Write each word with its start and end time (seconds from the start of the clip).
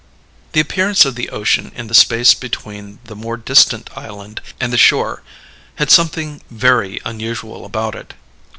The 0.53 0.59
appearance 0.59 1.05
of 1.05 1.13
the 1.13 1.29
ocean 1.29 1.71
in 1.75 1.85
the 1.85 1.93
space 1.93 2.33
between 2.33 2.97
the 3.03 3.15
more 3.15 3.37
distant 3.37 3.87
island 3.95 4.41
and 4.59 4.73
the 4.73 4.75
shore 4.79 5.21
had 5.75 5.91
something 5.91 6.41
very 6.49 6.99
unusual 7.05 7.65
about 7.65 7.93
it. 7.93 8.15